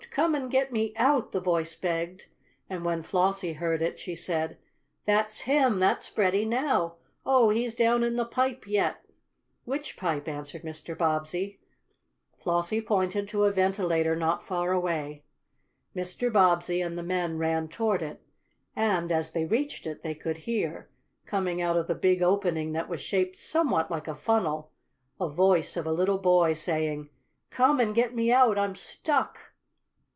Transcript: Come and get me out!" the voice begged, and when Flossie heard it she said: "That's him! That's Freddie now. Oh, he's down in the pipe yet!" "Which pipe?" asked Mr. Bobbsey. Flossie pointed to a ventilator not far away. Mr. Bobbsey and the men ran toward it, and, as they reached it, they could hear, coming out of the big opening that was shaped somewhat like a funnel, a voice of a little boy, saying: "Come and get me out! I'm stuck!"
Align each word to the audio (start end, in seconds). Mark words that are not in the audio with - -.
Come 0.09 0.35
and 0.35 0.51
get 0.51 0.73
me 0.73 0.91
out!" 0.97 1.31
the 1.31 1.39
voice 1.39 1.73
begged, 1.73 2.25
and 2.69 2.83
when 2.83 3.01
Flossie 3.01 3.53
heard 3.53 3.81
it 3.81 3.97
she 3.97 4.13
said: 4.13 4.57
"That's 5.05 5.41
him! 5.41 5.79
That's 5.79 6.05
Freddie 6.09 6.43
now. 6.43 6.97
Oh, 7.25 7.49
he's 7.49 7.73
down 7.73 8.03
in 8.03 8.17
the 8.17 8.25
pipe 8.25 8.67
yet!" 8.67 9.05
"Which 9.63 9.95
pipe?" 9.95 10.27
asked 10.27 10.53
Mr. 10.53 10.97
Bobbsey. 10.97 11.61
Flossie 12.37 12.81
pointed 12.81 13.29
to 13.29 13.45
a 13.45 13.53
ventilator 13.53 14.13
not 14.13 14.43
far 14.43 14.73
away. 14.73 15.23
Mr. 15.95 16.31
Bobbsey 16.33 16.81
and 16.81 16.97
the 16.97 17.03
men 17.03 17.37
ran 17.37 17.69
toward 17.69 18.01
it, 18.01 18.21
and, 18.75 19.13
as 19.13 19.31
they 19.31 19.45
reached 19.45 19.87
it, 19.87 20.03
they 20.03 20.13
could 20.15 20.39
hear, 20.39 20.89
coming 21.25 21.61
out 21.61 21.77
of 21.77 21.87
the 21.87 21.95
big 21.95 22.21
opening 22.21 22.73
that 22.73 22.89
was 22.89 22.99
shaped 23.01 23.37
somewhat 23.37 23.89
like 23.89 24.09
a 24.09 24.15
funnel, 24.15 24.73
a 25.21 25.29
voice 25.29 25.77
of 25.77 25.85
a 25.87 25.93
little 25.93 26.17
boy, 26.19 26.51
saying: 26.51 27.09
"Come 27.49 27.79
and 27.79 27.95
get 27.95 28.13
me 28.13 28.29
out! 28.29 28.57
I'm 28.57 28.75
stuck!" 28.75 29.37